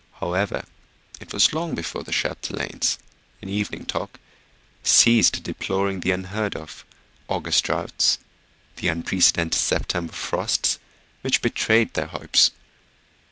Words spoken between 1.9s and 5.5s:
the Chapdelaines, in evening talk, ceased